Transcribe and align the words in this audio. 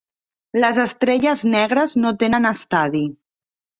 Les 0.61 0.79
Estrelles 0.83 1.43
Negres 1.57 1.95
no 2.07 2.15
tenen 2.25 2.51
estadi. 2.55 3.07